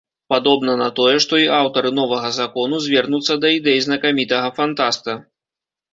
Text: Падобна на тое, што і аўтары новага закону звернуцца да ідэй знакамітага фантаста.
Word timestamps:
Падобна 0.33 0.73
на 0.81 0.87
тое, 0.99 1.17
што 1.25 1.41
і 1.41 1.43
аўтары 1.57 1.91
новага 1.99 2.29
закону 2.39 2.75
звернуцца 2.87 3.39
да 3.45 3.55
ідэй 3.59 3.79
знакамітага 3.87 4.47
фантаста. 4.61 5.11